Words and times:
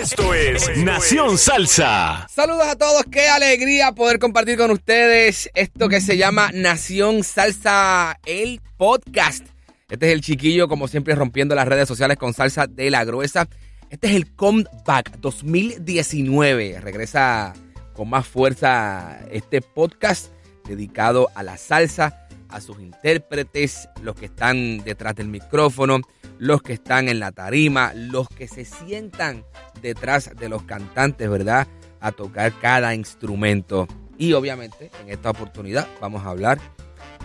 Esto 0.00 0.32
es 0.32 0.78
Nación 0.78 1.36
Salsa. 1.36 2.26
Saludos 2.30 2.66
a 2.66 2.76
todos, 2.76 3.04
qué 3.10 3.28
alegría 3.28 3.92
poder 3.92 4.18
compartir 4.18 4.56
con 4.56 4.70
ustedes 4.70 5.50
esto 5.54 5.90
que 5.90 6.00
se 6.00 6.16
llama 6.16 6.50
Nación 6.54 7.22
Salsa, 7.22 8.18
el 8.24 8.62
podcast. 8.78 9.44
Este 9.90 10.06
es 10.06 10.12
el 10.14 10.22
chiquillo, 10.22 10.68
como 10.68 10.88
siempre, 10.88 11.14
rompiendo 11.14 11.54
las 11.54 11.68
redes 11.68 11.86
sociales 11.86 12.16
con 12.16 12.32
salsa 12.32 12.66
de 12.66 12.90
la 12.90 13.04
gruesa. 13.04 13.46
Este 13.90 14.08
es 14.08 14.14
el 14.14 14.34
Comeback 14.34 15.18
2019. 15.18 16.80
Regresa 16.80 17.52
con 17.92 18.08
más 18.08 18.26
fuerza 18.26 19.20
este 19.30 19.60
podcast 19.60 20.32
dedicado 20.66 21.28
a 21.34 21.42
la 21.42 21.58
salsa, 21.58 22.26
a 22.50 22.60
sus 22.60 22.80
intérpretes, 22.80 23.88
los 24.02 24.14
que 24.14 24.26
están 24.26 24.78
detrás 24.78 25.14
del 25.14 25.28
micrófono, 25.28 26.00
los 26.38 26.62
que 26.62 26.72
están 26.72 27.08
en 27.08 27.20
la 27.20 27.32
tarima, 27.32 27.92
los 27.94 28.28
que 28.28 28.48
se 28.48 28.64
sientan 28.64 29.44
detrás 29.82 30.30
de 30.36 30.48
los 30.48 30.62
cantantes, 30.62 31.28
¿verdad? 31.28 31.66
A 32.00 32.12
tocar 32.12 32.52
cada 32.60 32.94
instrumento. 32.94 33.86
Y 34.18 34.32
obviamente 34.32 34.90
en 35.02 35.10
esta 35.10 35.30
oportunidad 35.30 35.88
vamos 36.00 36.24
a 36.24 36.30
hablar 36.30 36.58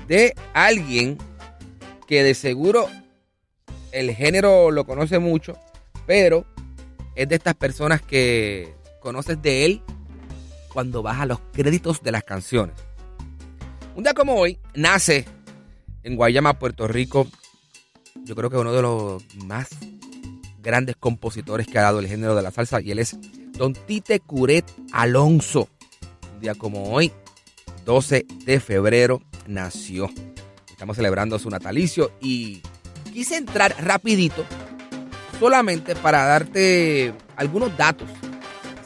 de 0.08 0.36
alguien 0.54 1.18
que 2.08 2.24
de 2.24 2.34
seguro 2.34 2.88
el 3.92 4.14
género 4.14 4.72
lo 4.72 4.86
conoce 4.86 5.20
mucho, 5.20 5.58
pero 6.06 6.46
es 7.16 7.28
de 7.30 7.36
estas 7.36 7.56
personas 7.56 8.02
que 8.02 8.74
conoces 9.00 9.42
de 9.42 9.66
él 9.66 9.82
cuando 10.74 11.02
vas 11.02 11.22
a 11.22 11.26
los 11.26 11.40
créditos 11.54 12.04
de 12.04 12.12
las 12.12 12.24
canciones. 12.24 12.76
Un 13.96 14.04
día 14.04 14.14
como 14.14 14.36
hoy 14.36 14.60
nace 14.74 15.26
en 16.04 16.18
Guayama, 16.18 16.60
Puerto 16.60 16.86
Rico, 16.86 17.28
yo 18.26 18.36
creo 18.36 18.50
que 18.50 18.58
uno 18.58 18.74
de 18.74 18.82
los 18.82 19.24
más 19.46 19.70
grandes 20.62 20.98
compositores 20.98 21.66
que 21.66 21.80
ha 21.80 21.84
dado 21.84 22.00
el 22.00 22.08
género 22.08 22.36
de 22.36 22.44
la 22.44 22.52
salsa 22.52 22.82
y 22.82 22.92
él 22.92 23.00
es 23.00 23.18
Don 23.54 23.72
Tite 23.72 24.20
Curet 24.20 24.70
Alonso. 24.92 25.70
Un 26.34 26.42
día 26.42 26.56
como 26.56 26.92
hoy, 26.92 27.14
12 27.86 28.26
de 28.44 28.60
febrero, 28.60 29.22
nació. 29.48 30.10
Estamos 30.70 30.98
celebrando 30.98 31.40
su 31.40 31.50
natalicio 31.50 32.12
y 32.20 32.62
quise 33.14 33.38
entrar 33.38 33.78
rapidito 33.80 34.44
solamente 35.40 35.96
para 35.96 36.26
darte 36.26 37.14
algunos 37.38 37.78
datos. 37.78 38.10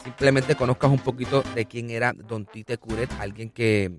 Simplemente 0.04 0.54
conozcas 0.54 0.92
un 0.92 1.00
poquito 1.00 1.42
de 1.56 1.64
quién 1.64 1.90
era 1.90 2.12
Don 2.12 2.46
Tite 2.46 2.78
Curet, 2.78 3.10
alguien 3.18 3.50
que 3.50 3.90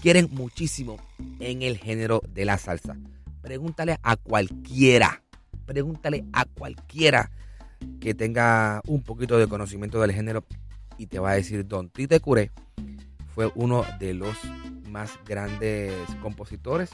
quieren 0.00 0.28
muchísimo 0.32 0.98
en 1.38 1.62
el 1.62 1.76
género 1.78 2.22
de 2.28 2.44
la 2.44 2.58
salsa. 2.58 2.96
Pregúntale 3.42 3.98
a 4.02 4.16
cualquiera, 4.16 5.22
pregúntale 5.66 6.24
a 6.32 6.44
cualquiera 6.44 7.30
que 8.00 8.14
tenga 8.14 8.82
un 8.86 9.02
poquito 9.02 9.38
de 9.38 9.46
conocimiento 9.46 10.00
del 10.00 10.12
género 10.12 10.44
y 10.98 11.06
te 11.06 11.18
va 11.18 11.30
a 11.30 11.34
decir 11.34 11.66
Don 11.66 11.88
Tite 11.88 12.20
Curet 12.20 12.50
fue 13.34 13.50
uno 13.54 13.84
de 13.98 14.14
los 14.14 14.36
más 14.88 15.12
grandes 15.24 15.94
compositores 16.20 16.90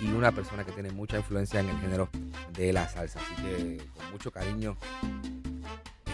y 0.00 0.08
una 0.08 0.32
persona 0.32 0.64
que 0.64 0.72
tiene 0.72 0.90
mucha 0.90 1.16
influencia 1.18 1.60
en 1.60 1.68
el 1.68 1.78
género 1.78 2.08
de 2.52 2.72
la 2.72 2.88
salsa. 2.88 3.20
Así 3.20 3.42
que 3.42 3.80
con 3.96 4.10
mucho 4.10 4.30
cariño, 4.30 4.76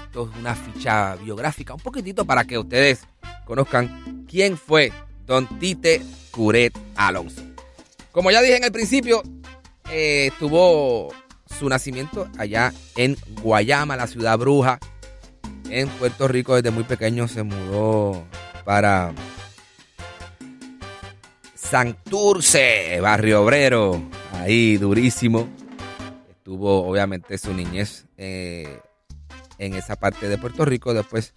esto 0.05 0.31
es 0.31 0.39
una 0.39 0.55
ficha 0.55 1.17
biográfica, 1.17 1.75
un 1.75 1.81
poquitito 1.81 2.25
para 2.25 2.45
que 2.45 2.59
ustedes 2.59 3.07
conozcan 3.47 4.27
quién 4.29 4.57
fue 4.57 4.93
Don 5.29 5.47
Tite 5.61 6.03
Curet 6.33 6.77
Alonso. 6.97 7.43
Como 8.11 8.33
ya 8.33 8.41
dije 8.41 8.57
en 8.57 8.65
el 8.65 8.73
principio, 8.73 9.23
eh, 9.93 10.33
tuvo 10.39 11.15
su 11.59 11.69
nacimiento 11.69 12.29
allá 12.39 12.73
en 12.97 13.17
Guayama, 13.43 13.97
la 13.97 14.07
ciudad 14.07 14.39
bruja, 14.39 14.81
en 15.71 15.89
Puerto 15.89 16.27
Rico. 16.27 16.57
Desde 16.57 16.71
muy 16.71 16.85
pequeño 16.85 17.29
se 17.29 17.43
mudó 17.43 18.25
para 18.65 19.13
Santurce, 21.55 22.99
Barrio 23.01 23.43
Obrero, 23.43 24.03
ahí 24.33 24.79
durísimo. 24.79 25.47
Estuvo 26.31 26.89
obviamente 26.89 27.37
su 27.37 27.53
niñez 27.53 28.07
eh, 28.17 28.81
en 29.59 29.75
esa 29.75 29.97
parte 29.97 30.29
de 30.29 30.39
Puerto 30.39 30.65
Rico. 30.65 30.95
Después 30.95 31.35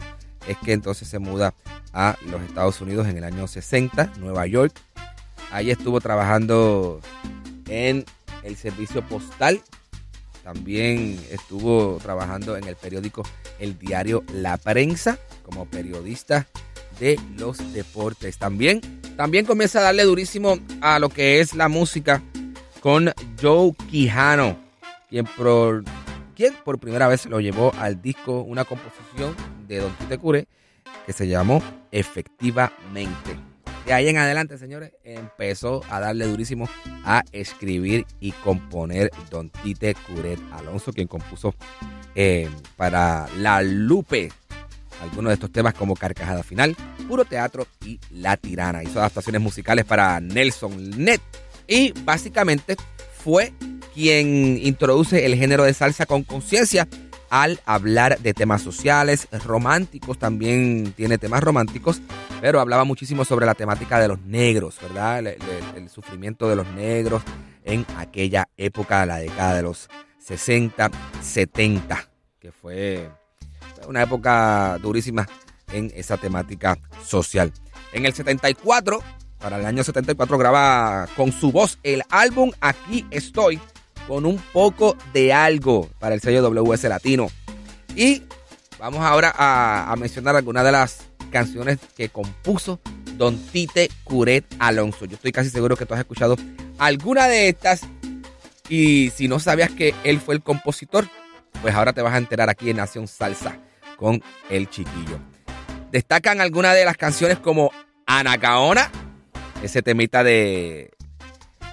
es 0.48 0.58
que 0.58 0.74
entonces 0.74 1.08
se 1.08 1.20
muda 1.20 1.54
a 1.94 2.18
los 2.28 2.42
Estados 2.42 2.80
Unidos 2.82 3.08
en 3.08 3.18
el 3.18 3.24
año 3.24 3.48
60, 3.48 4.14
Nueva 4.20 4.48
York. 4.48 4.74
Ahí 5.52 5.72
estuvo 5.72 6.00
trabajando 6.00 7.02
en 7.68 8.06
el 8.44 8.56
servicio 8.56 9.02
postal. 9.08 9.62
También 10.44 11.20
estuvo 11.30 11.98
trabajando 12.02 12.58
en 12.58 12.64
el 12.64 12.76
periódico 12.76 13.24
El 13.60 13.78
Diario 13.78 14.24
La 14.34 14.58
Prensa 14.58 15.20
como 15.44 15.66
periodista 15.66 16.48
de 17.00 17.20
los 17.38 17.74
deportes. 17.74 18.38
También, 18.38 18.82
también 19.18 19.46
comienza 19.46 19.80
a 19.80 19.84
darle 19.84 20.04
durísimo 20.04 20.58
a 20.82 21.00
lo 21.00 21.10
que 21.10 21.40
es 21.40 21.54
la 21.54 21.68
música 21.68 22.24
con 22.80 23.12
Joe 23.40 23.74
Quijano, 23.90 24.58
quien 25.10 25.26
por, 25.26 25.84
quien 26.36 26.56
por 26.66 26.80
primera 26.80 27.08
vez 27.08 27.28
lo 27.28 27.40
llevó 27.40 27.72
al 27.78 28.02
disco 28.02 28.42
una 28.42 28.66
composición 28.66 29.36
de 29.76 29.82
Don 29.82 29.96
Tite 29.96 30.18
Cure 30.18 30.48
que 31.06 31.14
se 31.14 31.28
llamó 31.28 31.62
Efectivamente. 31.92 33.38
De 33.86 33.94
ahí 33.94 34.08
en 34.08 34.18
adelante, 34.18 34.58
señores, 34.58 34.92
empezó 35.04 35.82
a 35.90 36.00
darle 36.00 36.28
durísimo 36.28 36.70
a 37.04 37.24
escribir 37.32 38.06
y 38.20 38.32
componer 38.32 39.12
Don 39.30 39.50
Tite 39.50 39.96
Curet 39.96 40.40
Alonso, 40.52 40.94
quien 40.94 41.08
compuso 41.08 41.56
eh, 42.14 42.48
para 42.78 43.28
La 43.38 43.62
Lupe 43.62 44.32
algunos 45.02 45.30
de 45.30 45.34
estos 45.34 45.52
temas 45.52 45.74
como 45.74 45.96
Carcajada 45.96 46.44
Final, 46.44 46.76
Puro 47.08 47.26
Teatro 47.26 47.66
y 47.84 48.00
La 48.12 48.38
Tirana. 48.38 48.84
Hizo 48.84 49.00
adaptaciones 49.00 49.42
musicales 49.42 49.84
para 49.84 50.20
Nelson 50.20 50.92
Net 51.04 51.22
y 51.68 51.92
básicamente 52.04 52.76
fue 53.18 53.52
quien 53.96 54.60
introduce 54.62 55.26
el 55.26 55.36
género 55.36 55.64
de 55.64 55.74
salsa 55.74 56.06
con 56.06 56.24
conciencia 56.24 56.88
al 57.32 57.62
hablar 57.66 58.20
de 58.20 58.34
temas 58.34 58.62
sociales, 58.62 59.30
románticos, 59.46 60.20
también 60.20 60.94
tiene 60.98 61.18
temas 61.18 61.42
románticos, 61.42 62.02
pero 62.42 62.60
hablaba 62.60 62.84
muchísimo 62.84 63.24
sobre 63.24 63.46
la 63.46 63.56
temática 63.56 64.00
de 64.00 64.10
los 64.10 64.20
negros, 64.20 64.78
¿verdad? 64.82 65.20
El, 65.20 65.28
el, 65.78 65.90
sufrimiento 65.90 66.50
de 66.50 66.58
los 66.58 66.68
negros 66.74 67.24
en 67.64 67.86
aquella 67.98 68.50
época, 68.58 69.06
la 69.06 69.18
década 69.18 69.56
de 69.56 69.62
los 69.64 69.90
60, 70.20 70.92
70, 71.22 72.10
que 72.38 72.52
fue 72.52 73.10
una 73.88 74.04
época 74.04 74.78
durísima 74.82 75.26
en 75.72 75.90
esa 75.96 76.18
temática 76.18 76.78
social. 77.02 77.54
En 77.94 78.06
el 78.06 78.14
74, 78.14 79.02
para 79.40 79.58
el 79.58 79.66
año 79.66 79.86
74, 79.86 80.38
graba 80.38 81.08
con 81.16 81.32
su 81.32 81.54
voz 81.54 81.80
el 81.84 82.04
álbum 82.10 82.52
Aquí 82.60 83.06
estoy, 83.10 83.60
con 84.08 84.26
un 84.26 84.38
poco 84.54 84.96
de 85.14 85.34
algo 85.34 85.90
para 86.00 86.16
el 86.16 86.22
sello 86.22 86.42
WS 86.42 86.84
Latino. 86.86 87.30
Y 87.96 88.24
vamos 88.80 89.02
ahora 89.02 89.34
a, 89.36 89.92
a 89.92 89.96
mencionar 89.96 90.36
algunas 90.36 90.64
de 90.64 90.72
las 90.72 91.00
canciones 91.32 91.80
que 91.96 92.10
compuso 92.10 92.80
Don 93.18 93.38
Tite 93.38 93.90
Curet 94.04 94.46
Alonso. 94.60 95.06
Yo 95.06 95.16
estoy 95.16 95.32
casi 95.32 95.50
seguro 95.50 95.76
que 95.76 95.86
tú 95.86 95.94
has 95.94 96.00
escuchado 96.00 96.36
alguna 96.78 97.28
de 97.28 97.50
estas. 97.50 97.82
Y 98.70 99.12
si 99.16 99.28
no 99.28 99.40
sabías 99.40 99.70
que 99.72 99.94
él 100.04 100.20
fue 100.20 100.36
el 100.36 100.42
compositor, 100.42 101.08
pues 101.62 101.76
ahora 101.76 101.94
te 101.94 102.02
vas 102.02 102.14
a 102.14 102.18
enterar 102.18 102.50
aquí 102.50 102.70
en 102.70 102.78
Nación 102.78 103.08
Salsa 103.08 103.58
con 103.98 104.24
el 104.50 104.70
chiquillo. 104.70 105.20
Destacan 105.92 106.42
algunas 106.42 106.74
de 106.74 106.86
las 106.86 106.98
canciones 106.98 107.38
como 107.38 107.72
Anacaona, 108.06 108.90
ese 109.62 109.82
temita 109.82 110.24
de 110.24 110.92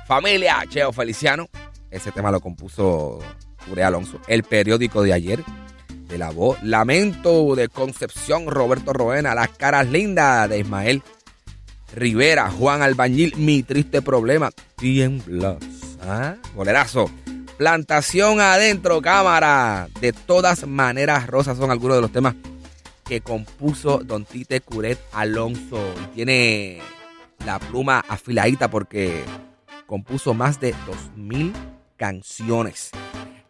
Familia 0.06 0.64
Cheo 0.68 0.92
Feliciano. 0.92 1.48
Ese 1.90 2.12
tema 2.12 2.30
lo 2.30 2.40
compuso 2.40 3.18
Cure 3.66 3.84
Alonso. 3.84 4.20
El 4.28 4.42
periódico 4.42 5.02
de 5.02 5.12
ayer, 5.12 5.42
de 6.08 6.18
la 6.18 6.30
voz. 6.30 6.62
Lamento 6.62 7.54
de 7.54 7.68
Concepción, 7.68 8.46
Roberto 8.46 8.92
Roena. 8.92 9.34
Las 9.34 9.50
caras 9.50 9.88
lindas 9.88 10.48
de 10.48 10.58
Ismael 10.60 11.02
Rivera. 11.94 12.50
Juan 12.50 12.82
Albañil, 12.82 13.34
Mi 13.36 13.62
triste 13.62 14.02
problema. 14.02 14.50
Tiemblas. 14.76 15.56
¿Ah? 16.02 16.36
Bolerazo. 16.54 17.10
Plantación 17.56 18.40
adentro, 18.40 19.00
cámara. 19.00 19.88
De 20.00 20.12
todas 20.12 20.66
maneras, 20.66 21.26
rosas 21.26 21.58
son 21.58 21.70
algunos 21.70 21.96
de 21.96 22.02
los 22.02 22.12
temas 22.12 22.34
que 23.04 23.20
compuso 23.20 23.98
Don 24.04 24.24
Tite 24.24 24.60
Curet 24.60 24.98
Alonso. 25.12 25.94
Y 26.04 26.14
tiene 26.14 26.78
la 27.44 27.58
pluma 27.58 28.04
afiladita 28.06 28.70
porque 28.70 29.24
compuso 29.86 30.34
más 30.34 30.60
de 30.60 30.74
2.000 31.16 31.52
canciones. 31.98 32.90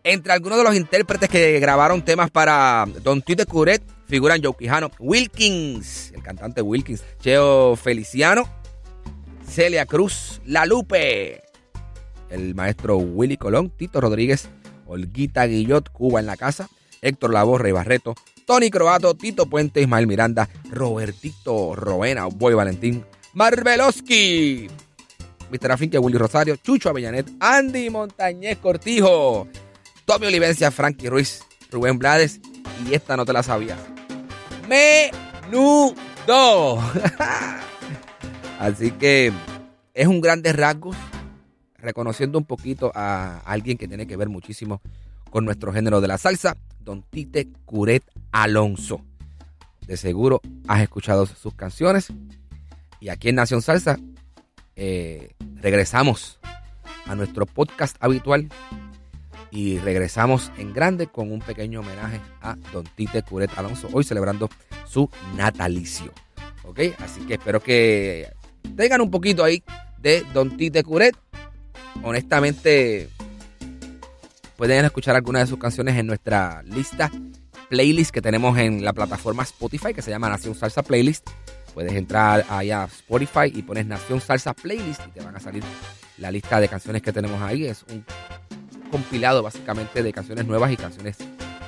Entre 0.03 0.33
algunos 0.33 0.59
de 0.59 0.65
los 0.65 0.75
intérpretes 0.75 1.29
que 1.29 1.61
grabaron 1.61 2.03
temas 2.03 2.31
para 2.31 2.87
Don 3.03 3.23
Tite 3.23 3.47
Curet 3.47 3.83
figuran 4.06 4.43
Joe 4.43 4.55
Quijano, 4.59 4.91
Wilkins, 4.99 6.12
el 6.12 6.23
cantante 6.23 6.62
Wilkins, 6.62 7.05
Cheo 7.21 7.77
Feliciano, 7.77 8.49
Celia 9.47 9.87
Cruz, 9.87 10.41
La 10.47 10.67
Lupe, 10.67 11.43
el 12.31 12.55
maestro 12.55 12.97
Willy 12.97 13.37
Colón, 13.37 13.71
Tito 13.71 14.00
Rodríguez, 14.00 14.49
Olguita 14.87 15.45
Guillot, 15.45 15.91
Cuba 15.91 16.21
en 16.21 16.27
la 16.27 16.37
casa, 16.37 16.69
Héctor 17.03 17.33
Laborre 17.33 17.69
y 17.69 17.73
Barreto, 17.73 18.15
Tony 18.47 18.71
Croato, 18.71 19.15
Tito 19.15 19.47
Puente, 19.47 19.83
Ismael 19.83 20.06
Miranda, 20.06 20.49
Robertito 20.71 21.75
Roena, 21.75 22.27
Boy 22.27 22.55
Valentín, 22.55 23.05
Marveloski, 23.35 24.69
Mr. 25.50 25.73
Afinque, 25.73 25.99
Willy 25.99 26.19
Rosario, 26.19 26.56
Chucho 26.56 26.89
Avellanet, 26.91 27.31
Andy 27.41 27.91
Montañez 27.91 28.59
Cortijo, 28.59 29.49
Tommy 30.05 30.27
Olivencia, 30.27 30.71
Frankie 30.71 31.09
Ruiz, 31.09 31.41
Rubén 31.71 31.99
Blades, 31.99 32.41
y 32.87 32.95
esta 32.95 33.17
no 33.17 33.25
te 33.25 33.33
la 33.33 33.43
sabía. 33.43 33.77
Menudo. 34.69 35.95
Así 38.59 38.91
que 38.93 39.33
es 39.95 40.06
un 40.06 40.21
grande 40.21 40.53
rasgo, 40.53 40.91
reconociendo 41.77 42.39
un 42.39 42.45
poquito 42.45 42.93
a 42.95 43.39
alguien 43.45 43.79
que 43.79 43.89
tiene 43.89 44.06
que 44.06 44.17
ver 44.17 44.29
muchísimo 44.29 44.81
con 45.31 45.45
nuestro 45.45 45.73
género 45.73 46.00
de 46.00 46.09
la 46.09 46.19
salsa, 46.19 46.56
Don 46.81 47.03
Tite 47.03 47.49
Curet 47.65 48.03
Alonso. 48.33 49.00
De 49.87 49.97
seguro 49.97 50.41
has 50.67 50.83
escuchado 50.83 51.27
sus 51.27 51.55
canciones. 51.55 52.09
Y 53.00 53.11
aquí 53.11 53.29
en 53.29 53.37
Nación 53.37 53.62
Salsa 53.62 53.99
eh, 54.79 55.35
regresamos 55.61 56.39
a 57.05 57.17
nuestro 57.17 57.47
podcast 57.47 57.97
habitual 57.99 58.49
y 59.51 59.79
regresamos 59.79 60.53
en 60.57 60.73
grande 60.73 61.09
con 61.09 61.33
un 61.33 61.41
pequeño 61.41 61.81
homenaje 61.81 62.21
a 62.41 62.57
Don 62.73 62.85
Tite 62.85 63.23
Curet 63.23 63.51
Alonso, 63.59 63.89
hoy 63.93 64.05
celebrando 64.05 64.49
su 64.87 65.11
natalicio. 65.37 66.13
¿Ok? 66.65 66.81
Así 67.01 67.23
que 67.23 67.35
espero 67.35 67.61
que 67.61 68.31
tengan 68.77 69.01
un 69.01 69.11
poquito 69.11 69.43
ahí 69.43 69.65
de 69.99 70.25
Don 70.33 70.57
Tite 70.57 70.85
Curet. 70.85 71.17
Honestamente, 72.05 73.09
pueden 74.57 74.85
escuchar 74.85 75.17
algunas 75.17 75.43
de 75.43 75.47
sus 75.49 75.59
canciones 75.59 75.97
en 75.97 76.07
nuestra 76.07 76.63
lista 76.63 77.11
playlist 77.69 78.13
que 78.13 78.23
tenemos 78.23 78.57
en 78.59 78.85
la 78.85 78.93
plataforma 78.93 79.43
Spotify 79.43 79.93
que 79.93 80.03
se 80.03 80.11
llama 80.11 80.29
Nación 80.29 80.55
Salsa 80.55 80.83
Playlist. 80.83 81.29
Puedes 81.75 81.93
entrar 81.93 82.44
ahí 82.49 82.70
a 82.70 82.85
Spotify 82.85 83.53
y 83.53 83.62
pones 83.62 83.87
Nación 83.87 84.20
Salsa 84.20 84.55
Playlist 84.55 85.00
y 85.06 85.11
te 85.11 85.20
van 85.20 85.37
a 85.37 85.41
salir 85.41 85.62
la 86.19 86.31
lista 86.31 86.61
de 86.61 86.69
canciones 86.69 87.03
que 87.03 87.12
tenemos 87.12 87.41
ahí. 87.41 87.67
Es 87.67 87.85
un 87.91 88.05
compilado 88.91 89.43
básicamente 89.43 90.03
de 90.03 90.12
canciones 90.12 90.47
nuevas 90.47 90.73
y 90.73 90.76
canciones 90.76 91.19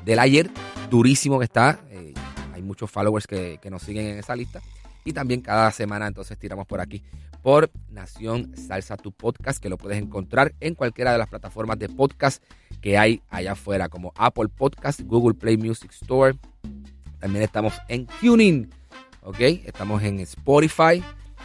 del 0.05 0.19
ayer. 0.19 0.51
Durísimo 0.91 1.39
que 1.39 1.45
está. 1.45 1.81
Eh, 1.91 2.15
hay 2.55 2.63
muchos 2.63 2.91
followers 2.91 3.27
que, 3.27 3.59
que 3.63 3.71
nos 3.71 3.83
siguen 3.83 4.07
en 4.07 4.19
esa 4.19 4.35
lista. 4.35 4.61
Y 5.05 5.13
también 5.13 5.41
cada 5.41 5.71
semana 5.71 6.07
entonces 6.07 6.39
tiramos 6.39 6.67
por 6.67 6.81
aquí 6.81 7.03
por 7.43 7.71
Nación 7.89 8.55
Salsa 8.57 8.97
Tu 8.97 9.13
Podcast, 9.13 9.63
que 9.63 9.69
lo 9.69 9.79
puedes 9.79 9.99
encontrar 9.99 10.55
en 10.61 10.75
cualquiera 10.75 11.13
de 11.13 11.19
las 11.19 11.29
plataformas 11.29 11.79
de 11.79 11.89
podcast 11.89 12.43
que 12.81 12.99
hay 12.99 13.23
allá 13.29 13.53
afuera, 13.53 13.89
como 13.89 14.13
Apple 14.17 14.49
Podcast, 14.49 15.01
Google 15.03 15.35
Play 15.35 15.57
Music 15.57 15.91
Store. 15.93 16.39
También 17.19 17.43
estamos 17.43 17.75
en 17.89 18.07
Tuning, 18.21 18.71
¿ok? 19.23 19.41
Estamos 19.41 20.03
en 20.03 20.21
Spotify. 20.21 21.03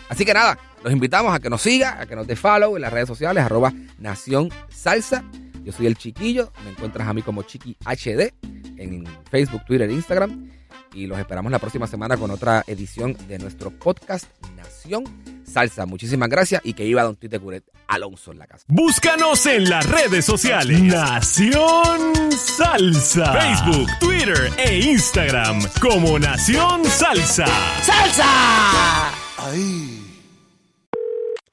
Así 0.10 0.26
que 0.26 0.34
nada, 0.34 0.58
los 0.84 0.94
invitamos 0.94 1.34
a 1.34 1.40
que 1.40 1.50
nos 1.50 1.62
siga, 1.62 2.00
a 2.00 2.06
que 2.06 2.16
nos 2.16 2.28
dé 2.28 2.36
follow 2.36 2.76
en 2.76 2.82
las 2.82 2.94
redes 2.94 3.08
sociales, 3.08 3.44
arroba 3.44 3.74
Nación 3.98 4.50
Salsa. 4.70 5.24
Yo 5.64 5.72
soy 5.72 5.88
el 5.88 5.96
Chiquillo, 5.96 6.52
me 6.64 6.72
encuentras 6.72 7.08
a 7.08 7.14
mí 7.14 7.24
como 7.24 7.42
Chiqui 7.42 7.76
HD 7.86 8.34
en 8.78 9.06
Facebook, 9.32 9.66
Twitter 9.66 9.90
Instagram. 9.90 10.52
Y 10.96 11.08
los 11.08 11.20
esperamos 11.20 11.52
la 11.52 11.60
próxima 11.60 11.88
semana 11.88 12.16
con 12.18 12.32
otra 12.32 12.64
edición 12.68 13.16
de 13.28 13.38
nuestro 13.38 13.70
podcast 13.70 14.26
Nación 14.56 15.04
Salsa. 15.44 15.86
Muchísimas 15.86 16.30
gracias 16.30 16.62
y 16.64 16.74
que 16.74 16.86
iba 16.86 17.04
Don 17.04 17.18
Tite 17.18 17.38
Curet 17.40 17.66
Alonso 17.88 18.32
en 18.32 18.40
la 18.40 18.48
casa. 18.48 18.66
Búscanos 18.68 19.46
en 19.46 19.70
las 19.70 19.86
redes 19.88 20.26
sociales. 20.26 20.82
Nación 20.82 22.32
Salsa. 22.32 23.34
Facebook, 23.34 23.90
Twitter 24.00 24.52
e 24.58 24.80
Instagram 24.80 25.60
como 25.82 26.18
Nación 26.18 26.86
Salsa. 26.86 27.46
¡Salsa! 27.84 29.12